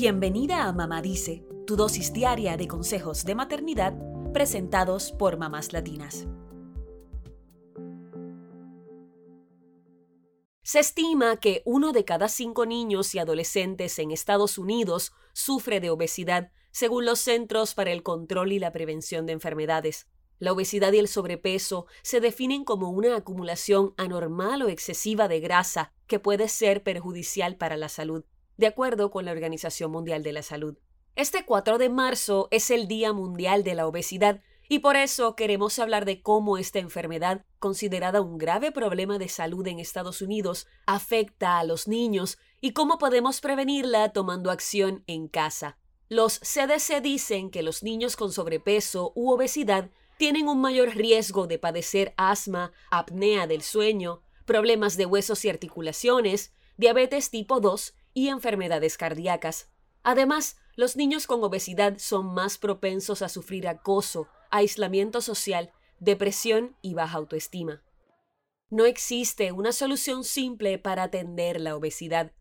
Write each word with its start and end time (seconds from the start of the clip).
Bienvenida 0.00 0.68
a 0.68 0.72
Mamá 0.72 1.02
Dice, 1.02 1.44
tu 1.66 1.74
dosis 1.74 2.12
diaria 2.12 2.56
de 2.56 2.68
consejos 2.68 3.24
de 3.24 3.34
maternidad 3.34 3.94
presentados 4.32 5.10
por 5.10 5.38
mamás 5.38 5.72
latinas. 5.72 6.28
Se 10.62 10.78
estima 10.78 11.38
que 11.38 11.62
uno 11.64 11.90
de 11.90 12.04
cada 12.04 12.28
cinco 12.28 12.64
niños 12.64 13.12
y 13.16 13.18
adolescentes 13.18 13.98
en 13.98 14.12
Estados 14.12 14.56
Unidos 14.56 15.10
sufre 15.32 15.80
de 15.80 15.90
obesidad, 15.90 16.52
según 16.70 17.04
los 17.04 17.18
Centros 17.18 17.74
para 17.74 17.90
el 17.90 18.04
Control 18.04 18.52
y 18.52 18.60
la 18.60 18.70
Prevención 18.70 19.26
de 19.26 19.32
Enfermedades. 19.32 20.06
La 20.38 20.52
obesidad 20.52 20.92
y 20.92 20.98
el 20.98 21.08
sobrepeso 21.08 21.86
se 22.02 22.20
definen 22.20 22.62
como 22.62 22.90
una 22.90 23.16
acumulación 23.16 23.94
anormal 23.96 24.62
o 24.62 24.68
excesiva 24.68 25.26
de 25.26 25.40
grasa 25.40 25.92
que 26.06 26.20
puede 26.20 26.46
ser 26.46 26.84
perjudicial 26.84 27.56
para 27.56 27.76
la 27.76 27.88
salud, 27.88 28.22
de 28.58 28.66
acuerdo 28.66 29.10
con 29.10 29.24
la 29.24 29.32
Organización 29.32 29.90
Mundial 29.90 30.22
de 30.22 30.32
la 30.32 30.42
Salud. 30.42 30.76
Este 31.16 31.46
4 31.46 31.78
de 31.78 31.88
marzo 31.88 32.48
es 32.50 32.70
el 32.70 32.86
Día 32.86 33.12
Mundial 33.12 33.64
de 33.64 33.74
la 33.74 33.86
Obesidad 33.86 34.42
y 34.68 34.80
por 34.80 34.96
eso 34.96 35.34
queremos 35.34 35.78
hablar 35.78 36.04
de 36.04 36.20
cómo 36.20 36.58
esta 36.58 36.78
enfermedad, 36.78 37.46
considerada 37.58 38.20
un 38.20 38.36
grave 38.36 38.70
problema 38.70 39.18
de 39.18 39.28
salud 39.28 39.66
en 39.66 39.78
Estados 39.78 40.20
Unidos, 40.20 40.66
afecta 40.86 41.58
a 41.58 41.64
los 41.64 41.88
niños 41.88 42.36
y 42.60 42.72
cómo 42.72 42.98
podemos 42.98 43.40
prevenirla 43.40 44.10
tomando 44.10 44.50
acción 44.50 45.04
en 45.06 45.28
casa. 45.28 45.78
Los 46.08 46.40
CDC 46.40 47.00
dicen 47.00 47.50
que 47.50 47.62
los 47.62 47.82
niños 47.82 48.16
con 48.16 48.32
sobrepeso 48.32 49.12
u 49.14 49.30
obesidad 49.30 49.90
tienen 50.18 50.48
un 50.48 50.60
mayor 50.60 50.96
riesgo 50.96 51.46
de 51.46 51.58
padecer 51.58 52.12
asma, 52.16 52.72
apnea 52.90 53.46
del 53.46 53.62
sueño, 53.62 54.22
problemas 54.44 54.96
de 54.96 55.06
huesos 55.06 55.44
y 55.44 55.48
articulaciones, 55.48 56.52
diabetes 56.76 57.30
tipo 57.30 57.60
2 57.60 57.94
y 58.18 58.30
enfermedades 58.30 58.98
cardíacas. 58.98 59.70
Además, 60.02 60.56
los 60.74 60.96
niños 60.96 61.28
con 61.28 61.44
obesidad 61.44 61.98
son 61.98 62.34
más 62.34 62.58
propensos 62.58 63.22
a 63.22 63.28
sufrir 63.28 63.68
acoso, 63.68 64.26
aislamiento 64.50 65.20
social, 65.20 65.72
depresión 66.00 66.76
y 66.82 66.94
baja 66.94 67.16
autoestima. 67.16 67.84
No 68.70 68.86
existe 68.86 69.52
una 69.52 69.70
solución 69.70 70.24
simple 70.24 70.80
para 70.80 71.04
atender 71.04 71.60
la 71.60 71.76
obesidad. 71.76 72.32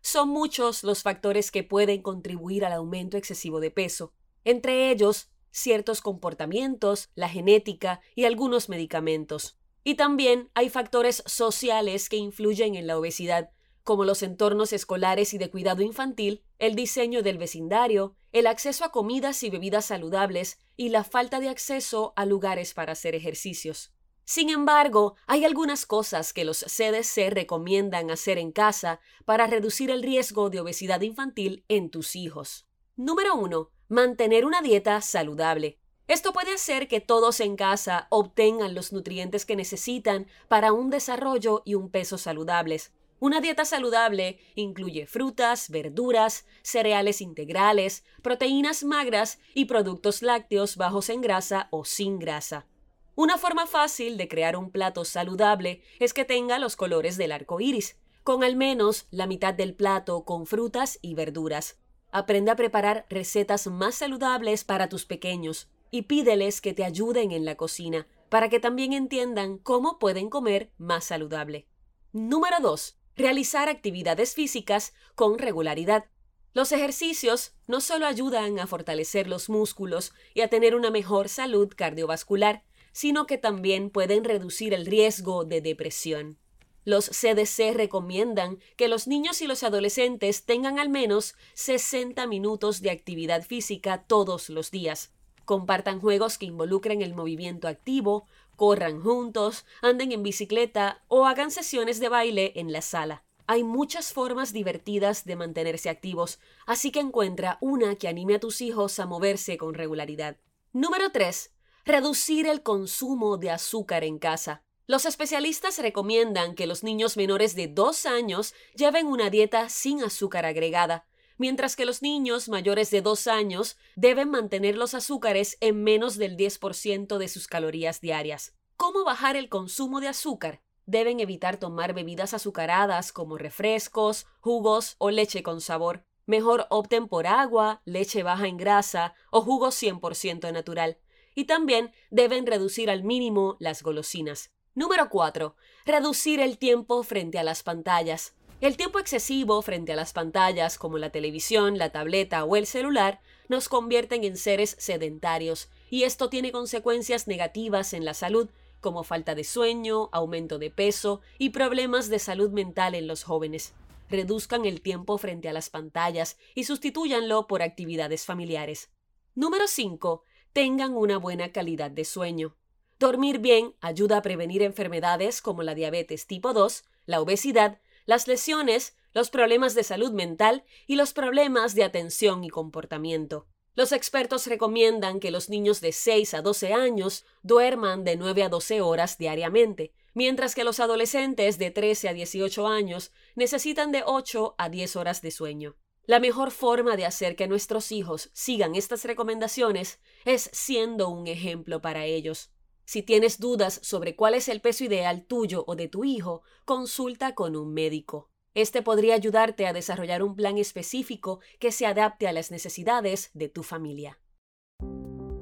Son 0.00 0.30
muchos 0.30 0.82
los 0.82 1.02
factores 1.02 1.50
que 1.50 1.62
pueden 1.62 2.00
contribuir 2.00 2.64
al 2.64 2.72
aumento 2.72 3.18
excesivo 3.18 3.60
de 3.60 3.70
peso, 3.70 4.14
entre 4.42 4.90
ellos 4.90 5.28
ciertos 5.50 6.00
comportamientos, 6.00 7.10
la 7.14 7.28
genética 7.28 8.00
y 8.14 8.24
algunos 8.24 8.70
medicamentos. 8.70 9.58
Y 9.84 9.96
también 9.96 10.50
hay 10.54 10.70
factores 10.70 11.22
sociales 11.26 12.08
que 12.08 12.16
influyen 12.16 12.74
en 12.74 12.86
la 12.86 12.96
obesidad, 12.98 13.50
como 13.86 14.04
los 14.04 14.24
entornos 14.24 14.72
escolares 14.72 15.32
y 15.32 15.38
de 15.38 15.48
cuidado 15.48 15.80
infantil, 15.80 16.42
el 16.58 16.74
diseño 16.74 17.22
del 17.22 17.38
vecindario, 17.38 18.16
el 18.32 18.48
acceso 18.48 18.84
a 18.84 18.90
comidas 18.90 19.44
y 19.44 19.48
bebidas 19.48 19.84
saludables 19.84 20.58
y 20.76 20.88
la 20.88 21.04
falta 21.04 21.38
de 21.38 21.48
acceso 21.48 22.12
a 22.16 22.26
lugares 22.26 22.74
para 22.74 22.94
hacer 22.94 23.14
ejercicios. 23.14 23.94
Sin 24.24 24.50
embargo, 24.50 25.14
hay 25.28 25.44
algunas 25.44 25.86
cosas 25.86 26.32
que 26.32 26.44
los 26.44 26.64
CDC 26.64 27.30
recomiendan 27.30 28.10
hacer 28.10 28.38
en 28.38 28.50
casa 28.50 28.98
para 29.24 29.46
reducir 29.46 29.92
el 29.92 30.02
riesgo 30.02 30.50
de 30.50 30.58
obesidad 30.58 31.02
infantil 31.02 31.64
en 31.68 31.88
tus 31.88 32.16
hijos. 32.16 32.66
Número 32.96 33.36
1. 33.36 33.70
Mantener 33.88 34.44
una 34.44 34.62
dieta 34.62 35.00
saludable. 35.00 35.78
Esto 36.08 36.32
puede 36.32 36.54
hacer 36.54 36.88
que 36.88 37.00
todos 37.00 37.38
en 37.38 37.54
casa 37.54 38.08
obtengan 38.10 38.74
los 38.74 38.92
nutrientes 38.92 39.46
que 39.46 39.54
necesitan 39.54 40.26
para 40.48 40.72
un 40.72 40.90
desarrollo 40.90 41.62
y 41.64 41.74
un 41.74 41.88
peso 41.88 42.18
saludables. 42.18 42.92
Una 43.18 43.40
dieta 43.40 43.64
saludable 43.64 44.38
incluye 44.54 45.06
frutas, 45.06 45.70
verduras, 45.70 46.44
cereales 46.62 47.22
integrales, 47.22 48.04
proteínas 48.22 48.84
magras 48.84 49.38
y 49.54 49.64
productos 49.64 50.20
lácteos 50.22 50.76
bajos 50.76 51.08
en 51.08 51.22
grasa 51.22 51.68
o 51.70 51.84
sin 51.86 52.18
grasa. 52.18 52.66
Una 53.14 53.38
forma 53.38 53.66
fácil 53.66 54.18
de 54.18 54.28
crear 54.28 54.56
un 54.56 54.70
plato 54.70 55.06
saludable 55.06 55.80
es 55.98 56.12
que 56.12 56.26
tenga 56.26 56.58
los 56.58 56.76
colores 56.76 57.16
del 57.16 57.32
arco 57.32 57.58
iris, 57.60 57.96
con 58.22 58.44
al 58.44 58.56
menos 58.56 59.06
la 59.10 59.26
mitad 59.26 59.54
del 59.54 59.74
plato 59.74 60.24
con 60.24 60.46
frutas 60.46 60.98
y 61.00 61.14
verduras. 61.14 61.78
Aprende 62.10 62.50
a 62.50 62.56
preparar 62.56 63.06
recetas 63.08 63.66
más 63.68 63.94
saludables 63.94 64.64
para 64.64 64.90
tus 64.90 65.06
pequeños 65.06 65.70
y 65.90 66.02
pídeles 66.02 66.60
que 66.60 66.74
te 66.74 66.84
ayuden 66.84 67.32
en 67.32 67.46
la 67.46 67.56
cocina 67.56 68.06
para 68.28 68.50
que 68.50 68.60
también 68.60 68.92
entiendan 68.92 69.56
cómo 69.56 69.98
pueden 69.98 70.28
comer 70.28 70.70
más 70.76 71.04
saludable. 71.04 71.66
Número 72.12 72.56
2. 72.60 72.98
Realizar 73.16 73.70
actividades 73.70 74.34
físicas 74.34 74.92
con 75.14 75.38
regularidad. 75.38 76.04
Los 76.52 76.70
ejercicios 76.72 77.54
no 77.66 77.80
solo 77.80 78.06
ayudan 78.06 78.58
a 78.58 78.66
fortalecer 78.66 79.26
los 79.26 79.48
músculos 79.48 80.12
y 80.34 80.42
a 80.42 80.48
tener 80.48 80.74
una 80.74 80.90
mejor 80.90 81.30
salud 81.30 81.72
cardiovascular, 81.74 82.62
sino 82.92 83.26
que 83.26 83.38
también 83.38 83.88
pueden 83.88 84.22
reducir 84.22 84.74
el 84.74 84.84
riesgo 84.84 85.46
de 85.46 85.62
depresión. 85.62 86.38
Los 86.84 87.08
CDC 87.08 87.74
recomiendan 87.74 88.58
que 88.76 88.86
los 88.86 89.08
niños 89.08 89.40
y 89.40 89.46
los 89.46 89.62
adolescentes 89.62 90.44
tengan 90.44 90.78
al 90.78 90.90
menos 90.90 91.34
60 91.54 92.26
minutos 92.26 92.82
de 92.82 92.90
actividad 92.90 93.42
física 93.42 94.04
todos 94.06 94.50
los 94.50 94.70
días. 94.70 95.15
Compartan 95.46 96.00
juegos 96.00 96.38
que 96.38 96.46
involucren 96.46 97.02
el 97.02 97.14
movimiento 97.14 97.68
activo, 97.68 98.26
corran 98.56 99.00
juntos, 99.00 99.64
anden 99.80 100.10
en 100.10 100.24
bicicleta 100.24 101.04
o 101.06 101.24
hagan 101.24 101.52
sesiones 101.52 102.00
de 102.00 102.08
baile 102.08 102.52
en 102.56 102.72
la 102.72 102.82
sala. 102.82 103.22
Hay 103.46 103.62
muchas 103.62 104.12
formas 104.12 104.52
divertidas 104.52 105.24
de 105.24 105.36
mantenerse 105.36 105.88
activos, 105.88 106.40
así 106.66 106.90
que 106.90 106.98
encuentra 106.98 107.58
una 107.60 107.94
que 107.94 108.08
anime 108.08 108.34
a 108.34 108.40
tus 108.40 108.60
hijos 108.60 108.98
a 108.98 109.06
moverse 109.06 109.56
con 109.56 109.74
regularidad. 109.74 110.36
Número 110.72 111.10
3. 111.12 111.52
Reducir 111.84 112.48
el 112.48 112.64
consumo 112.64 113.36
de 113.36 113.52
azúcar 113.52 114.02
en 114.02 114.18
casa. 114.18 114.64
Los 114.88 115.06
especialistas 115.06 115.78
recomiendan 115.78 116.56
que 116.56 116.66
los 116.66 116.82
niños 116.82 117.16
menores 117.16 117.54
de 117.54 117.68
2 117.68 118.06
años 118.06 118.52
lleven 118.74 119.06
una 119.06 119.30
dieta 119.30 119.68
sin 119.68 120.02
azúcar 120.02 120.44
agregada, 120.44 121.06
mientras 121.38 121.76
que 121.76 121.84
los 121.84 122.02
niños 122.02 122.48
mayores 122.48 122.90
de 122.90 123.02
2 123.02 123.26
años 123.26 123.76
deben 123.94 124.30
mantener 124.30 124.76
los 124.76 124.94
azúcares 124.94 125.56
en 125.60 125.82
menos 125.82 126.16
del 126.16 126.36
10% 126.36 127.18
de 127.18 127.28
sus 127.28 127.46
calorías 127.46 128.00
diarias. 128.00 128.54
¿Cómo 128.76 129.04
bajar 129.04 129.36
el 129.36 129.48
consumo 129.48 130.00
de 130.00 130.08
azúcar? 130.08 130.62
Deben 130.84 131.20
evitar 131.20 131.56
tomar 131.56 131.94
bebidas 131.94 132.34
azucaradas 132.34 133.12
como 133.12 133.38
refrescos, 133.38 134.26
jugos 134.40 134.96
o 134.98 135.10
leche 135.10 135.42
con 135.42 135.60
sabor. 135.60 136.04
Mejor 136.26 136.66
opten 136.70 137.08
por 137.08 137.26
agua, 137.26 137.82
leche 137.84 138.22
baja 138.22 138.46
en 138.46 138.56
grasa 138.56 139.14
o 139.30 139.40
jugo 139.40 139.68
100% 139.68 140.52
natural. 140.52 140.98
Y 141.34 141.44
también 141.44 141.92
deben 142.10 142.46
reducir 142.46 142.90
al 142.90 143.02
mínimo 143.02 143.56
las 143.60 143.82
golosinas. 143.82 144.52
Número 144.74 145.08
4. 145.08 145.56
Reducir 145.86 146.40
el 146.40 146.58
tiempo 146.58 147.02
frente 147.02 147.38
a 147.38 147.44
las 147.44 147.62
pantallas. 147.62 148.34
El 148.62 148.78
tiempo 148.78 148.98
excesivo 148.98 149.60
frente 149.60 149.92
a 149.92 149.96
las 149.96 150.14
pantallas, 150.14 150.78
como 150.78 150.96
la 150.96 151.10
televisión, 151.10 151.76
la 151.76 151.90
tableta 151.90 152.42
o 152.44 152.56
el 152.56 152.66
celular, 152.66 153.20
nos 153.48 153.68
convierten 153.68 154.24
en 154.24 154.38
seres 154.38 154.76
sedentarios, 154.78 155.68
y 155.90 156.04
esto 156.04 156.30
tiene 156.30 156.52
consecuencias 156.52 157.28
negativas 157.28 157.92
en 157.92 158.06
la 158.06 158.14
salud, 158.14 158.48
como 158.80 159.04
falta 159.04 159.34
de 159.34 159.44
sueño, 159.44 160.08
aumento 160.10 160.58
de 160.58 160.70
peso 160.70 161.20
y 161.38 161.50
problemas 161.50 162.08
de 162.08 162.18
salud 162.18 162.50
mental 162.50 162.94
en 162.94 163.06
los 163.06 163.24
jóvenes. 163.24 163.74
Reduzcan 164.08 164.64
el 164.64 164.80
tiempo 164.80 165.18
frente 165.18 165.50
a 165.50 165.52
las 165.52 165.68
pantallas 165.68 166.38
y 166.54 166.64
sustitúyanlo 166.64 167.46
por 167.48 167.60
actividades 167.60 168.24
familiares. 168.24 168.88
Número 169.34 169.66
5. 169.66 170.22
Tengan 170.54 170.94
una 170.96 171.18
buena 171.18 171.52
calidad 171.52 171.90
de 171.90 172.06
sueño. 172.06 172.56
Dormir 172.98 173.38
bien 173.38 173.74
ayuda 173.82 174.18
a 174.18 174.22
prevenir 174.22 174.62
enfermedades 174.62 175.42
como 175.42 175.62
la 175.62 175.74
diabetes 175.74 176.26
tipo 176.26 176.54
2, 176.54 176.84
la 177.04 177.20
obesidad, 177.20 177.80
las 178.06 178.28
lesiones, 178.28 178.96
los 179.12 179.30
problemas 179.30 179.74
de 179.74 179.84
salud 179.84 180.12
mental 180.12 180.64
y 180.86 180.96
los 180.96 181.12
problemas 181.12 181.74
de 181.74 181.84
atención 181.84 182.44
y 182.44 182.48
comportamiento. 182.48 183.46
Los 183.74 183.92
expertos 183.92 184.46
recomiendan 184.46 185.20
que 185.20 185.30
los 185.30 185.50
niños 185.50 185.82
de 185.82 185.92
6 185.92 186.32
a 186.32 186.40
12 186.40 186.72
años 186.72 187.26
duerman 187.42 188.04
de 188.04 188.16
9 188.16 188.44
a 188.44 188.48
12 188.48 188.80
horas 188.80 189.18
diariamente, 189.18 189.92
mientras 190.14 190.54
que 190.54 190.64
los 190.64 190.80
adolescentes 190.80 191.58
de 191.58 191.70
13 191.70 192.08
a 192.08 192.14
18 192.14 192.66
años 192.66 193.12
necesitan 193.34 193.92
de 193.92 194.02
8 194.06 194.54
a 194.56 194.70
10 194.70 194.96
horas 194.96 195.20
de 195.20 195.30
sueño. 195.30 195.76
La 196.06 196.20
mejor 196.20 196.52
forma 196.52 196.96
de 196.96 197.04
hacer 197.04 197.36
que 197.36 197.48
nuestros 197.48 197.92
hijos 197.92 198.30
sigan 198.32 198.76
estas 198.76 199.04
recomendaciones 199.04 200.00
es 200.24 200.48
siendo 200.52 201.10
un 201.10 201.26
ejemplo 201.26 201.82
para 201.82 202.06
ellos. 202.06 202.50
Si 202.86 203.02
tienes 203.02 203.40
dudas 203.40 203.80
sobre 203.82 204.14
cuál 204.14 204.34
es 204.34 204.48
el 204.48 204.60
peso 204.60 204.84
ideal 204.84 205.24
tuyo 205.24 205.64
o 205.66 205.74
de 205.74 205.88
tu 205.88 206.04
hijo, 206.04 206.42
consulta 206.64 207.34
con 207.34 207.56
un 207.56 207.74
médico. 207.74 208.30
Este 208.54 208.80
podría 208.80 209.14
ayudarte 209.16 209.66
a 209.66 209.72
desarrollar 209.72 210.22
un 210.22 210.36
plan 210.36 210.56
específico 210.56 211.40
que 211.58 211.72
se 211.72 211.84
adapte 211.84 212.28
a 212.28 212.32
las 212.32 212.50
necesidades 212.50 213.30
de 213.34 213.48
tu 213.48 213.64
familia. 213.64 214.20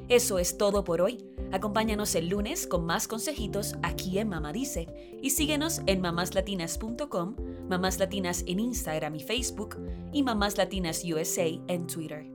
Eso 0.08 0.38
es 0.38 0.56
todo 0.56 0.84
por 0.84 1.02
hoy. 1.02 1.24
Acompáñanos 1.52 2.14
el 2.14 2.28
lunes 2.28 2.66
con 2.66 2.84
más 2.86 3.06
consejitos 3.06 3.74
aquí 3.82 4.18
en 4.18 4.28
Mamá 4.28 4.52
Dice 4.52 5.18
y 5.22 5.30
síguenos 5.30 5.82
en 5.86 6.00
mamáslatinas.com, 6.00 7.36
Mamás 7.68 7.98
Latinas 7.98 8.42
en 8.46 8.58
Instagram 8.58 9.14
y 9.16 9.22
Facebook 9.22 9.76
y 10.12 10.22
Mamás 10.22 10.58
Latinas 10.58 11.04
USA 11.04 11.46
en 11.68 11.86
Twitter. 11.86 12.33